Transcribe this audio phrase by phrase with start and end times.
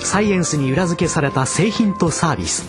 [0.00, 2.68] サイエンスに裏付けされた製品とサービス。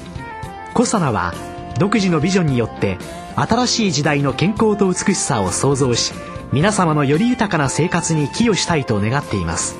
[0.73, 1.33] コサナは
[1.79, 2.97] 独自のビジョンによって
[3.35, 6.13] 新しい時代の健康と美しさを創造し
[6.51, 9.75] 皆様のより豊かな生活に寄与したいと願っています。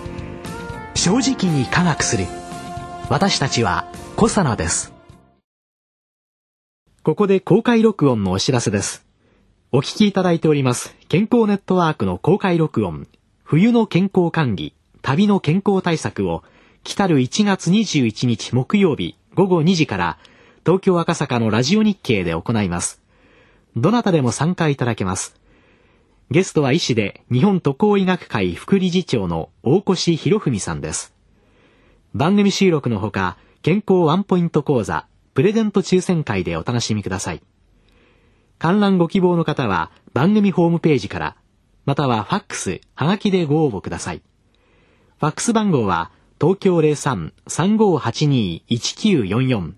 [0.95, 2.25] 正直に科学する。
[3.09, 4.93] 私たちはコサナです。
[7.03, 9.05] ここで公開録音のお知らせです。
[9.71, 10.95] お聞きいただいております。
[11.09, 13.07] 健康ネットワークの公開録音。
[13.43, 14.73] 冬の健康管理。
[15.01, 16.43] 旅の健康対策を
[16.83, 20.17] 来たる1月21日木曜日午後2時から
[20.65, 23.01] 東京赤坂のラジオ日経で行います
[23.75, 25.43] どなたでも参加いただけます
[26.33, 31.13] ゲストは医師で日本渡航医学会副理事長の大越博文さんです。
[32.15, 37.43] 番組収録のほか、健康ワンポイント講座、プレゼント抽選会でお楽しみください。
[38.57, 41.35] 観覧ご希望の方は番組ホームページから、
[41.85, 44.23] またはファックス、はがきでご応募ください。
[45.19, 46.11] ファックス番号は
[46.43, 49.73] 東京03-3582-1944。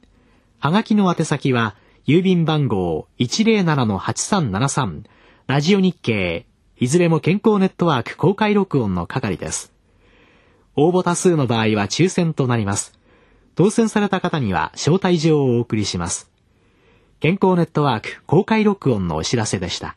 [0.57, 1.75] はがきの宛先は
[2.07, 5.03] 郵便番号107-8373
[5.45, 6.47] ラジオ日経、
[6.79, 9.71] いずれも健康ネットワーク公開録音の係です。
[10.75, 12.97] 応募多数の場合は抽選となります。
[13.53, 16.31] 当選された方には招待状をお送りします。
[17.19, 19.95] 健康ネットワーク公開録音のお知らせでした。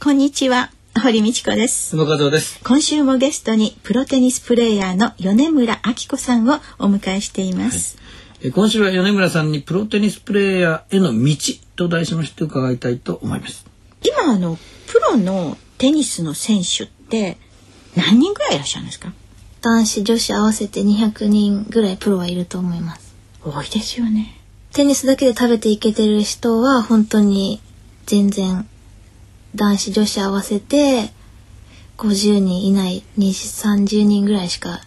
[0.00, 0.70] こんにちは。
[0.98, 1.96] 堀道子です。
[2.30, 2.60] です。
[2.64, 7.96] 今週もゲストにプロテニスプレーヤーの米村明子さんをお迎えしています。
[7.96, 8.02] は
[8.48, 11.36] い今週は米村さんにプロテニスプレーヤーへの道
[11.76, 13.64] と題しまして伺いたいと思います。
[14.02, 14.56] 今あの
[14.86, 17.36] プロのテニスの選手って
[17.96, 19.12] 何人ぐらいいらっしゃるんですか？
[19.62, 23.14] 男子女子合わせて200人ぐらいプロはいると思います
[23.44, 24.34] 多いですよね
[24.72, 27.60] テニスだけで食べていけてる人は本当に
[28.06, 28.66] 全然
[29.54, 31.12] 男子女子合わせて
[31.98, 34.80] 50人いない2030人ぐらいしか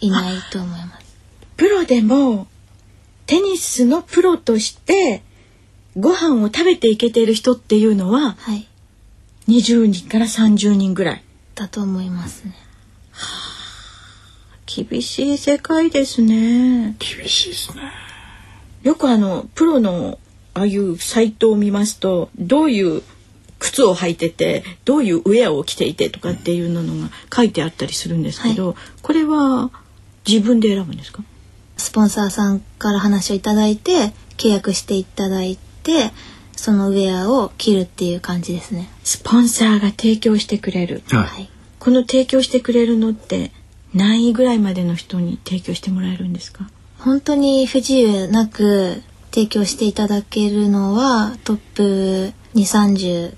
[0.00, 1.16] いないと思います
[1.56, 2.46] プロでも
[3.26, 5.22] テニスのプロとして
[5.96, 8.66] ご飯を食べていけてる人っていうのは、はい、
[9.48, 12.54] 20人から30人ぐらいだと思いますね。
[13.12, 13.26] は
[14.54, 16.96] あ、厳しい世界ですね。
[16.98, 17.92] 厳しいですね。
[18.82, 20.18] よくあのプロの
[20.54, 23.02] ああいうサイトを見ますとどういう
[23.60, 29.70] 靴を履いててどういうウェアを着ていてとかっていうのが書いてあったりするんですけど、はい、これは
[30.26, 31.22] 自分で選ぶんですか？
[31.76, 36.10] スポンサーさんから話をいただいて契約していただいて
[36.56, 38.90] そのウェアを着るっていう感じですね。
[39.04, 41.48] スポンサーが提供してくれる、はい、
[41.78, 43.52] この提供してくれるのって
[43.94, 46.68] 何位ぐらいまでの人に提供してもらえるんですか？
[46.98, 53.34] 本当に不自由なく提供していただけるのはトップ2 3 0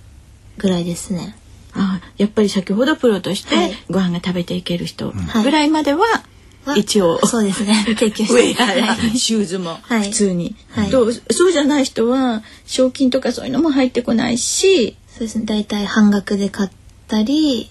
[0.59, 1.37] ぐらいですね。
[1.75, 3.57] あやっぱり先ほどプロとして
[3.89, 6.05] ご飯が食べていける人ぐらいまでは
[6.77, 7.83] 一応そうですね。
[7.99, 8.53] 提供して。
[8.53, 15.45] ウェアシューズも普通に、はい、とそうじゃない人は賞金とかそういうのも入ってこないしそうですね。
[15.47, 16.71] 大体半額で買っ
[17.09, 17.71] たり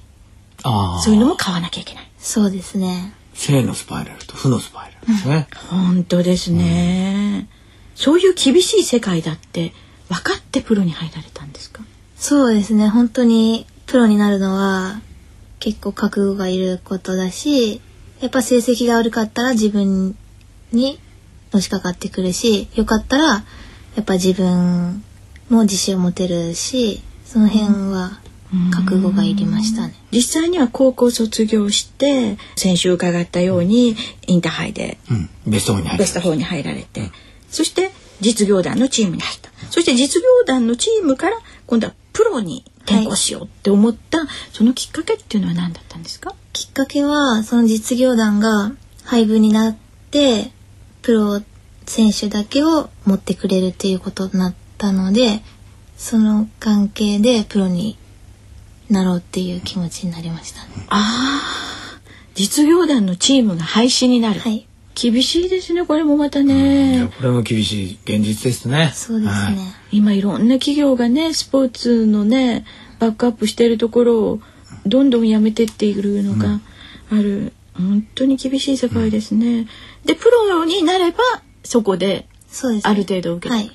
[0.64, 2.08] そういうのも買わなきゃいけない。
[2.20, 3.14] そうですね。
[3.34, 7.50] 正のスパイラルと負のスパイラルですね、うん、本当ですね、うん、
[7.96, 9.74] そういう厳しい世界だって
[10.10, 11.82] 分かってプロに入られたんですか？
[12.22, 12.88] そうですね。
[12.88, 15.02] 本当にプロになるのは
[15.60, 17.82] 結構覚悟がいることだし
[18.20, 20.16] やっぱ成績が悪かったら自分
[20.72, 21.00] に
[21.52, 23.44] のしかかってくるしよかったらや
[24.02, 25.04] っぱ自分
[25.50, 28.20] も自信を持てるしその辺は
[28.72, 29.96] 覚悟がいりましたね。
[30.12, 33.96] 実際には高校卒業して先週伺ったように
[34.28, 35.00] インターハイで、
[35.48, 37.12] ベスト4に入ベスト4に入られて、
[37.50, 37.90] そして
[38.20, 39.50] 実業団のチームに入った。
[39.72, 46.36] そして実業団のチームから今度はプロに転校しようって思った、はい、そのきっかけっていうのは何だったんですか？
[46.54, 48.72] きっかけはその実業団が
[49.06, 49.78] 配分になっ
[50.12, 50.52] て
[51.02, 51.42] プロ
[51.86, 55.42] 選手だけを持ってくれるっていうことになったので
[55.98, 57.98] その関係でプロに
[58.90, 62.00] なろうっていう気持ちになりました、ね、ああ
[62.36, 67.10] 実業団のチームが廃止になる、はい、厳しいですねこれもまたね。
[67.18, 68.92] これも厳しい現実ですね。
[68.94, 72.66] そうですね、はい、今いろんな企業がねスポーツのね
[73.00, 74.42] バックアップしているところを
[74.86, 76.60] どんどんやめてっているのが
[77.12, 77.54] ある。
[77.74, 79.66] 本当に厳しい世界ですね。
[80.06, 81.20] でプロになれば
[81.64, 82.28] そこで
[82.84, 83.72] ある程度受けて、はい。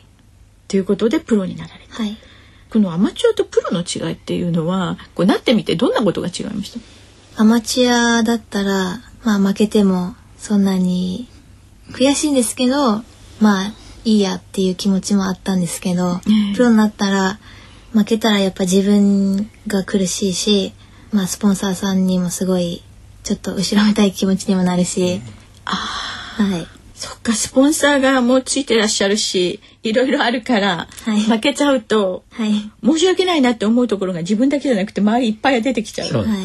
[0.69, 2.03] ということでプロになられた。
[2.03, 2.17] はい。
[2.69, 6.79] このアマチュアとプロの違いっていうのはこうなってみてどんなことが違いまし
[7.35, 7.43] た？
[7.43, 11.29] アマチュアだったら、まあ負けてもそんなに
[11.93, 13.03] 悔しいんですけど、
[13.41, 13.73] まあ
[14.05, 17.39] いいやっていう気持ちもあったんですけど、ええプロになったら
[17.93, 20.73] 負けたらやっぱ自分が苦しいし、
[21.13, 22.83] まあスポンサーさんにもすごい
[23.23, 25.21] ちょっと後ろめたい気持ちにもなるし、
[25.65, 26.67] はい。
[26.95, 32.53] そっかスポンサーがもうついてらっしゃるしいろいろあるから、はい負けちゃうとはい。
[32.85, 36.09] 申し訳ないなって思うところが自分だけじゃなくて周りいっぱい出てきちゃう。
[36.09, 36.37] そうはい。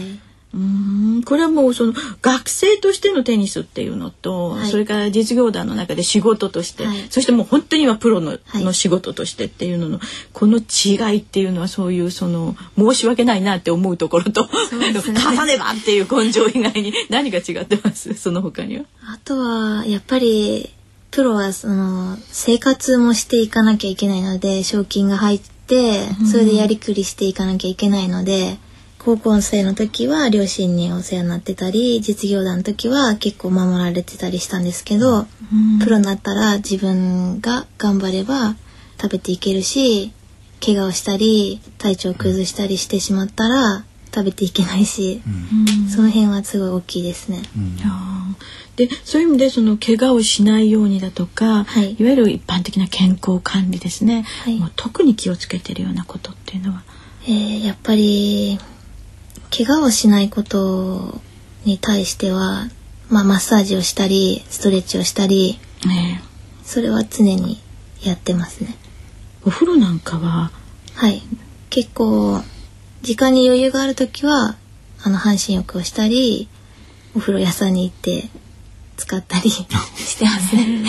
[0.53, 1.23] うーん。
[1.23, 4.69] これはもうその学生としてのテニスっていうのと、はい。
[4.69, 7.07] それから実業団の中で仕事として、はい。
[7.09, 8.63] そしてもう本当にはプロの,、はい。
[8.63, 9.99] の仕事としてっていうのの
[10.33, 14.43] この違いっていうのはそういうその申し訳ないなって思うところと、
[14.77, 14.93] ね。
[14.93, 18.13] 勝たねばっていう根性以外に何が違ってます？
[18.15, 18.85] その他には。
[19.03, 20.69] あとはやっぱり
[21.11, 28.57] プロはその生活もしていかなきゃいけないので賞金が入ってそれでやりくりしていかなきゃいけないので、
[29.03, 35.25] 高校生の時は両親にお世話になってたり実業団の時は結構守られてたりしたんですけど、
[35.83, 38.55] プロになったら自分が頑張れば
[39.01, 40.13] 食べていけるし
[40.63, 43.83] 怪我をしたり体調を崩したりしてしまったら
[44.13, 45.23] 食べていけないし、
[45.89, 47.41] その辺はすごい大きいですね。
[47.83, 48.87] あー。
[48.87, 51.95] でそういう意味でその怪我をしないようにだとか、はい。
[51.99, 54.59] いわゆる一般的な健康管理ですね、はい。
[54.59, 56.83] もう特に気をつけてるようなことっていうのは？
[57.23, 58.59] えーやっぱり
[59.55, 61.19] 怪我をしないこと
[61.65, 62.67] に対しては、
[63.09, 66.21] まあ、マッサージをしたりストレッチをしたりね
[66.63, 67.61] それは常に
[68.01, 68.75] やってますね。
[69.45, 70.51] お風呂なんかは？
[70.95, 71.21] はい。
[71.69, 72.41] 結構
[73.01, 74.55] 時間に余裕がある時は
[75.03, 76.47] あの半身浴をしたり
[77.15, 78.29] お風呂屋さんに行って
[78.97, 79.65] 使ったり し
[80.17, 80.55] てます。
[80.55, 80.83] ね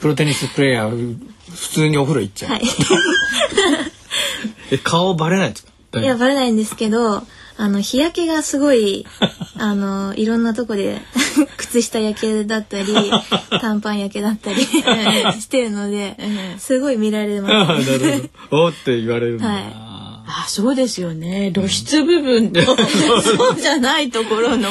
[0.00, 1.18] プロテニスプレーヤー
[1.50, 2.62] 普通にお風呂行っちゃう、はい。
[4.72, 6.00] え顔バレないんですか？
[6.00, 7.22] いやバレないんですけど
[7.60, 9.04] あの日焼けがすごい
[9.58, 11.02] あのいろんなとこで
[11.58, 12.86] 靴下焼けだったり
[13.60, 16.58] 短パン焼けだったりしてるのでええ。
[16.58, 17.82] すごい見られあまあなる
[18.48, 18.64] ほど。
[18.64, 19.44] おーって言われるんだ。
[19.44, 19.89] な、はい
[20.30, 21.50] あそうですよね。
[21.54, 22.60] 露出部分と
[23.22, 24.68] そうじゃないところの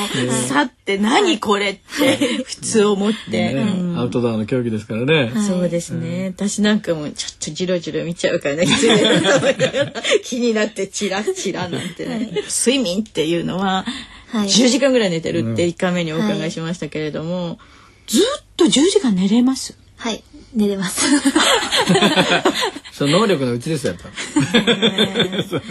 [0.48, 3.66] 差って何これって普通思って、ね。
[3.80, 4.00] うん。
[4.00, 5.44] アウトドアの競技ですからね、はい。
[5.44, 8.68] そうですね、私なんかもちょっとジロジロ見ちゃうからね。
[10.24, 13.86] 気になってチラチラなんてね、睡眠っていうのは
[14.32, 14.38] す。
[14.38, 14.48] はい。
[14.48, 17.60] 10時間ぐらい寝てるって1回目にお伺いしましたけれども、
[18.08, 18.24] ずっ
[18.58, 19.78] と10時間寝れます？
[19.98, 20.24] はい。
[20.54, 21.06] 寝れます。
[22.92, 24.10] その能力のうちですよやっぱ。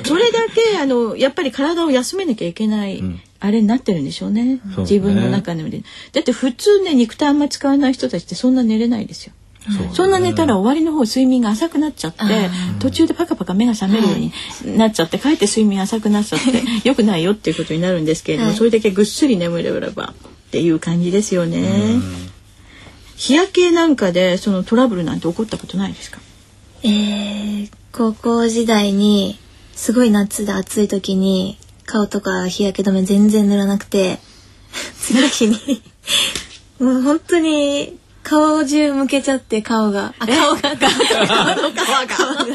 [0.05, 3.03] それだけあのやっぱり体を休めなきゃいけない、
[3.41, 4.61] あれになってるんでしょうね。
[4.75, 4.91] そうね。
[4.91, 5.63] 自分の中で
[6.13, 9.33] だって普通ね肉体あんま使わない人たちってそんな寝れないですよ。
[9.93, 12.25] そんな寝たら終わりの方睡眠が浅くなっちゃって
[12.79, 14.33] 途中でパカパカ目が覚めるように
[14.79, 18.57] なっちゃってかえって睡眠浅くなっちゃってよくないよっていうことになるんですけれども、はい。
[18.57, 20.15] それだけぐっすり眠れれば
[20.49, 21.97] っていう感じですよね。
[23.19, 26.21] 日焼けなんかでそのトラブルなんて起こったことないですか？
[26.85, 29.39] えー、高校時代に
[29.75, 34.19] すごい夏で暑い時に顔とか日焼け止め全然塗らなくて
[35.01, 35.83] 次の日に
[36.79, 40.15] もう本当に顔中向けちゃって顔が。
[40.19, 40.61] あ顔が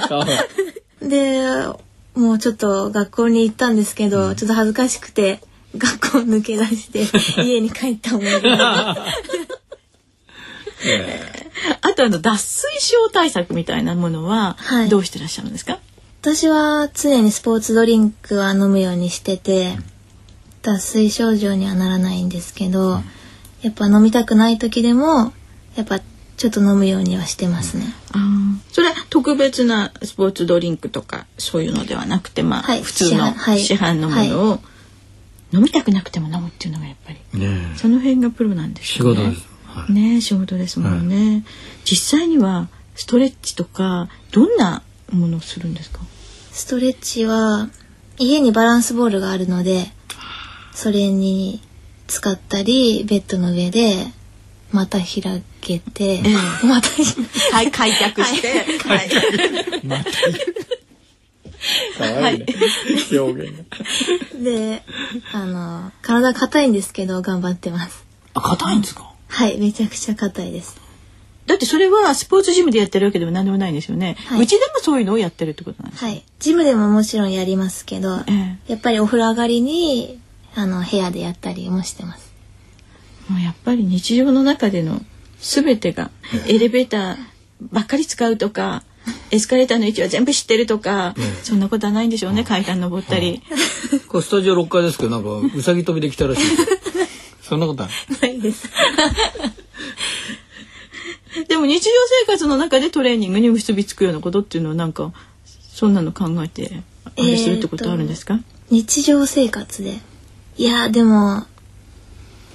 [0.07, 0.25] 顔が。
[1.01, 1.41] で
[2.15, 5.39] もうちょっと学校に行ったんですけど、ちょっと恥ずかしくて
[5.75, 7.07] 学校抜け出して
[7.43, 8.95] 家に帰った思い出が
[11.81, 14.89] あとあの脱水症対策みたいなものははい。
[14.89, 15.79] どうしてらっしゃるんですか、
[16.21, 19.77] 私は常にスポーツドリンクは飲むようにしてて
[20.61, 23.01] 脱水症状にはならないんですけど
[23.61, 25.33] やっぱ飲みたくない時でも
[25.75, 25.99] やっぱ
[26.37, 27.93] ちょっと飲むようにはしてますね。
[28.11, 28.73] あー。
[28.73, 32.81] それは特別なスポーツドリンクとかそういうのではなくてまあ、はい。
[32.81, 33.59] 普通の市販はい。
[33.59, 34.59] 市販のものを
[35.53, 39.52] 飲みたくなくても飲むっていうのがやっぱりねその辺がプロなんです仕事です、はい
[39.89, 41.43] ね仕事ですもんね、
[41.85, 45.99] 実際にはストレッチとかどんなものをするんですか？
[46.51, 47.69] ストレッチは
[48.17, 49.87] 家にバランスボールがあるので
[50.73, 51.61] それに
[52.07, 53.95] 使ったりベッドの上で
[54.71, 56.21] また開けて、
[56.63, 56.87] また
[57.51, 58.89] はい開脚して、はい、か
[62.13, 62.35] わい。
[62.35, 62.45] いね、
[63.19, 63.63] 表現が。
[64.43, 64.83] で
[65.31, 68.03] あの体硬いんですけど頑張ってます。
[68.33, 69.12] あ硬いんですか？
[69.33, 70.79] はいめちゃくちゃ硬いです。
[71.47, 76.23] だってそれはスポーツジムでやってるわけでも何でもないんですよね、はいうちでもそういうのをやってるってことなんですはい。
[76.39, 80.21] ジムでももちろんやりますけど、ええやっぱりお風呂上がりに
[80.53, 82.31] あの部屋でやったりもしてます。
[83.27, 85.01] もうやっぱり日常の中での
[85.39, 86.11] 全てが
[86.47, 87.17] エレベーター
[87.71, 88.83] ばっかり使うとか
[89.31, 93.41] エスカレーターの位置は全部知ってるとか、そんなことはないんでしょうね階段登ったり。
[94.07, 96.41] これスタジオ6階ですけどなんかうさぎ跳びできたらしい
[97.43, 97.89] そんなことは
[98.21, 98.69] ないです。
[101.47, 101.89] でも日常
[102.25, 105.11] 生活の中でトレーニングに結びつくようなことっていうのはなんか
[105.73, 109.99] そんなの考えてあれするってことあるんですか、日常生活で。
[110.57, 111.45] いやでも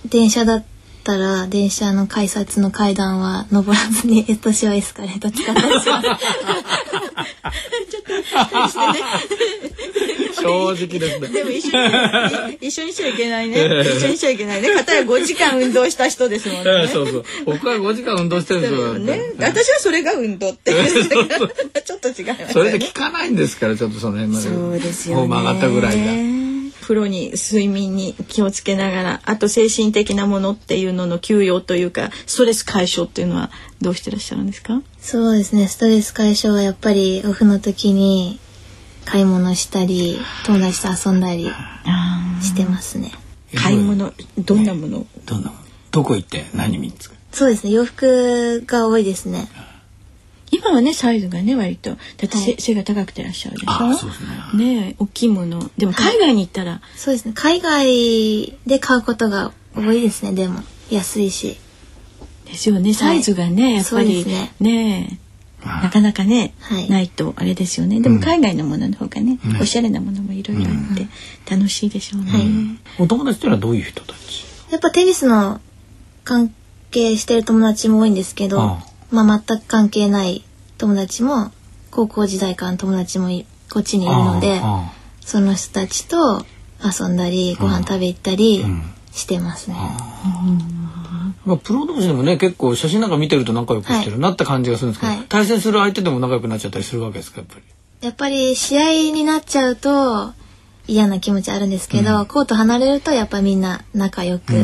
[0.07, 0.65] 電車だっ
[1.09, 6.19] たら電車の改札の階段は登らずに私はエスカレーター使ったりします
[10.43, 11.29] 正直ですね。
[11.29, 13.81] でも一緒に一緒にしちゃいけないね。
[13.81, 14.73] 一緒にしちゃいけないね。
[14.75, 16.87] 片や5時間運動した人ですもんね。
[16.87, 17.25] そうそう。
[17.47, 20.73] 僕は5時間運動してるんですよ、ね、私はそれが運動って。
[21.85, 24.49] ちょっと違います、ね、それで効かないんですからちょっとその辺まで。
[24.49, 25.27] そうですよね。
[25.27, 26.38] もう曲がったぐらいだ
[26.89, 33.51] プロに睡眠に気をつけながらあと精神的なものっていうのの休養というかストレス解消っていうのは
[33.83, 34.81] どうしてらっしゃるんですか？
[34.99, 35.69] そうですね。
[35.69, 38.41] ストレス解消はやっぱりオフの時に
[39.05, 41.45] 買い物したり友達と遊んだり
[42.41, 43.13] してますね。
[43.55, 45.53] 買い物どんなもの、どんな
[45.91, 47.17] どこ行って何見つか？
[47.33, 47.73] そうですね。
[47.73, 49.47] 洋服が多いですね
[50.51, 51.91] 今はねサイズがね割と。
[51.91, 53.71] だって背,、背が高くてらっしゃるでしょ？
[53.71, 54.23] あそうです
[54.57, 54.65] ね。
[54.65, 55.71] ね大きいもの。
[55.77, 57.33] でも海外に行ったら、そうですね。
[57.35, 60.33] 海外で買うことが多いですね。
[60.33, 60.61] でも。
[60.91, 61.59] 安いし。
[62.47, 62.95] ですよね。
[62.95, 64.25] サイズがね、やっぱり。
[64.25, 64.53] ね。
[64.61, 65.19] ね
[65.65, 66.89] なかなかね、はい。
[66.89, 68.01] ないとあれですよね。
[68.01, 71.09] でも海外のものの方がね、おしゃれなものもいろいろあって
[71.51, 74.45] 楽しいでしょうね、お友達っていうのはどういう人たち？
[74.71, 75.61] やっぱテニスの
[76.23, 76.55] 関
[76.93, 80.45] 係してる友達も多いんですけどあまあ全く関係ない
[80.77, 81.51] 友達も
[81.91, 86.45] 高校時代からの友達もいこっちにいるのであその人たちと
[86.83, 88.65] 遊んだりご飯食べ行ったり
[89.13, 89.77] してますね。
[91.45, 95.25] まあ、プロ同士でもね結構写真なんか見てると仲良くしてる、はいなった感じがするんですけど、はい。
[95.29, 97.63] 対戦する相手でも仲良くなっちゃったりするわけですかやっぱり。
[98.01, 100.33] やっぱり試合になっちゃうと
[100.89, 104.55] 嫌な気持ちあるんですけど、コート離れるとやっぱみんな仲良く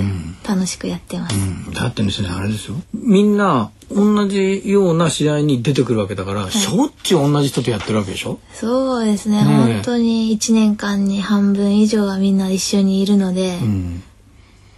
[0.49, 1.37] 楽しくやってます。
[1.73, 2.77] だってですねあれですよ。
[2.95, 8.41] みんな同じような試合に出てくるわけだから、しょっちゅう同じ人とやってるわけでしょ？
[8.55, 9.45] そうですね。
[9.45, 9.73] ねえ。
[9.75, 14.03] 本当に1年間に半分以上はみんな一緒にいるので、うん。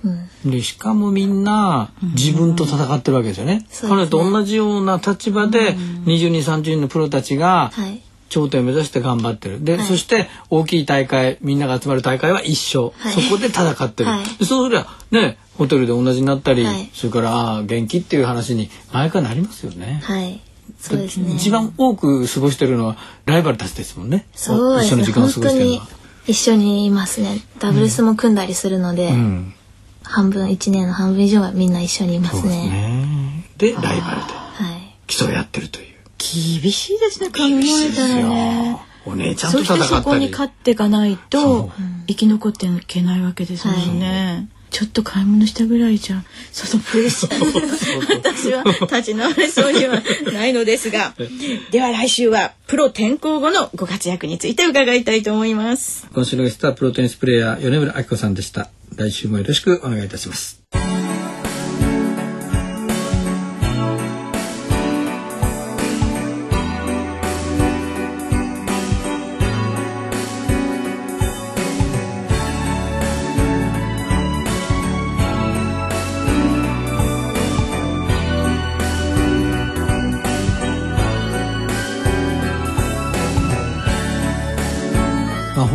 [0.05, 0.51] うん。
[0.51, 3.67] でしかもみんな自分と戦ってるわけですよね。
[3.71, 4.09] そうですね。
[4.09, 9.65] 彼と同じような立場で20人30人のプロたちがはい頂点を目指して頑張ってる。
[9.65, 14.11] で、はいそして大きい大会みんなが集まる大会は一緒、はいそこで戦ってる。
[14.11, 20.01] はいでそうすればねホテルで同じになったり、はいそれから元気っていう話に毎回なりますよね。
[20.05, 20.41] はい
[20.79, 24.27] そうですね一番多く過ごしてるのはライバルたちですもんね。
[24.35, 25.89] そうですね一緒の時間を本当に過ごしてるのは。
[26.27, 29.55] 一緒にいますねダブルスも組んだりするので、うん、
[30.03, 33.45] 半分1年の半分以上はみんな一緒にいますすねね。
[33.59, 35.96] でライバルではい競い合ってるという。
[36.19, 40.27] 厳しいですね考えたらねお姉ちゃんとそしてそこ戦ったり。
[40.27, 41.73] に勝っていかないそとう
[42.09, 44.49] 生き残っていけないわけですもんね。
[44.71, 50.03] ちょっと買い物したぐらいじゃそのプレッシャー私は 立ち直れそうには
[50.35, 51.15] ないのですが
[51.71, 56.07] では来週はプロ転向後のご活躍について伺いたいと思います。
[56.13, 58.69] 今週のゲストはプロテニスプレーヤー米村明子さんでした。
[58.97, 60.66] 来週もよろしくお願いいたします。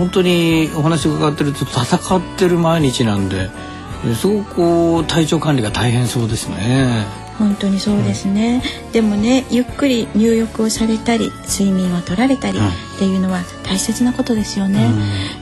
[0.02, 3.52] 本当にお話伺ってると戦ってる毎日なんで
[4.16, 7.06] すごくこう体調管理が大変そうですね。
[7.38, 14.90] 本当にそうですね、でもねゆっくり入浴をされたり睡眠を取られたりはいっていうのは大切なことですよね、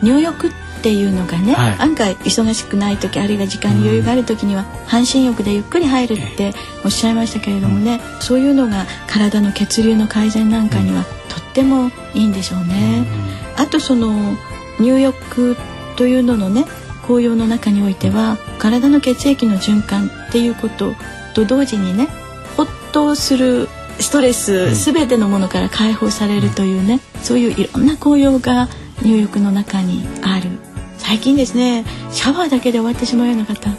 [0.01, 0.51] 入浴っ
[0.81, 1.75] ていうのがね、はい。
[1.79, 6.53] 案外忙しくない時あるいは時間に余裕がある時には半身浴でゆっくり入るって
[6.85, 13.05] おっしゃいましたけれどもね、そういうのが体の血流の改善なんかにはとってもいいんでしょうね、
[13.57, 14.37] あとその
[14.79, 15.55] 入浴
[15.95, 16.65] というののね
[17.03, 20.93] 紅葉の中においては体の血液の循環っていうこと
[21.33, 22.07] と同時にね
[22.55, 23.67] ほっとする
[24.00, 28.67] ストレスすべてのものから解放されるというねそういういろんな紅葉が
[29.01, 30.69] 入浴の中にある。
[30.98, 33.71] 最近ですねシャワーだけで終わってしまうような方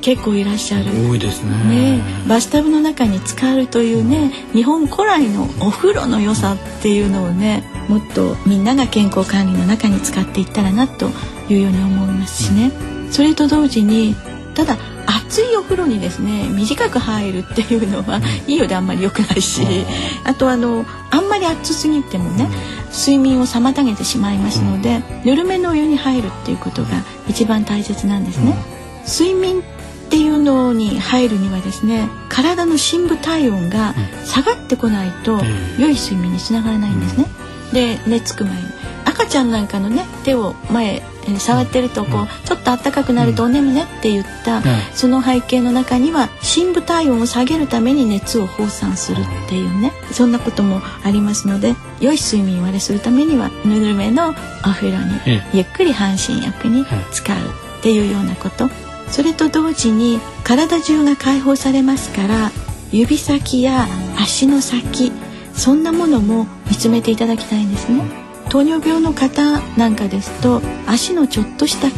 [0.00, 0.84] 結構いらっしゃる。
[1.08, 1.96] 多いですね。
[1.98, 11.10] ね、バスタブの中に浸かるというね日本古来のお風呂の良さっていうのをねもっとみんなが健康管理の中に使っていったらなと
[11.48, 12.70] いうように思いますしね。
[13.10, 14.14] それと同時に
[14.54, 14.76] ただ
[15.06, 19.62] 熱いお風呂にですね短く入るっていうのはいいようであんまり良くないし、
[20.24, 22.48] あとあのあんまり熱すぎてもね、
[22.92, 26.90] 睡眠を妨げてしまいますので、ぬるめのお湯に入るっていうことが
[27.28, 28.54] 一番大切なんですね。
[29.06, 29.62] 睡眠
[30.10, 35.40] っていうのに入るにはですね体の深部体温が下がってこないと
[35.78, 37.26] 良い睡眠につながらないんですね。
[37.72, 38.60] で寝つく前に。
[39.04, 41.02] 赤ちゃんなんかのね手を前
[41.38, 44.62] 触ってるとこう、ちょっと暖かくなるとお眠ねって言った、
[44.94, 54.32] その背景の中には深部体温を下げるために熱を放散するっていうねそんなこともありますので良い睡眠をあれするためにはぬるめのお
[54.70, 57.36] 風呂にゆっくり半身浴に使う
[57.78, 58.68] っていうようなこと
[59.10, 62.50] それと同時に体中が解放されますから
[62.92, 63.86] 指先や
[64.18, 65.12] 足の先
[65.52, 68.02] そんなものも見つめていただきたいんですね。
[68.48, 71.88] 糖尿病の方なんかですと足のちょっとした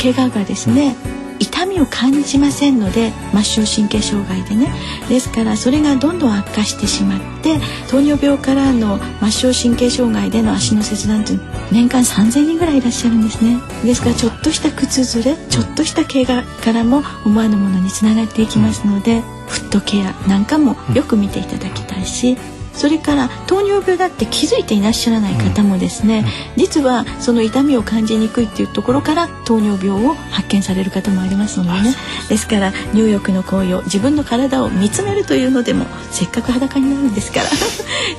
[0.00, 0.96] 怪我がですね
[1.42, 4.72] 痛みを感じませんので末梢神経障害でね。
[5.08, 7.58] ですからそれがどんどん悪化してしまって
[7.90, 8.98] 糖尿病からの
[9.30, 11.40] 末梢神経障害での足の切断という
[11.72, 13.58] 年間3,000人ぐらいいらっしゃるんですね。
[13.84, 22.36] ですからちょっとした靴ずれちょっとした怪我からも思わぬものにつながっていきますのでフットケアなんかもよく見ていただきたいし
[22.74, 26.24] それから糖尿病だって気づいていらっしゃらない方もですね、
[26.56, 31.94] うん、実はその痛みを感じにくいっていうところから糖尿病を発見される方もありますのでね。
[32.28, 37.46] ですから入浴の行為を自分の体を見つめるというのでもせっかく裸になるんですから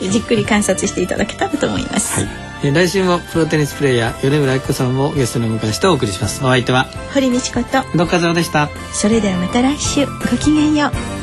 [0.07, 2.21] じっくり観察していただけたらと思います。
[2.21, 2.73] はい。
[2.73, 6.41] 来週もプロテニスプレーヤー米村明子さんをゲストにお迎えしてお送りします。
[6.45, 6.85] お相手は？
[7.13, 7.83] 堀道子と。
[7.93, 8.69] 宇野和夫でした。
[8.93, 10.05] それではまた来週。
[10.05, 11.22] ごきげんよう